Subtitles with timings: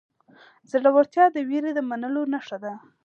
[0.71, 2.73] زړورتیا د وېرې د منلو نښه ده.